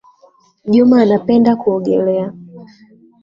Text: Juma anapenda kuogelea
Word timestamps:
Juma 0.65 1.01
anapenda 1.01 1.55
kuogelea 1.57 2.33